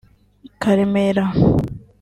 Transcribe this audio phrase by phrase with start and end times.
[0.61, 1.25] Karemera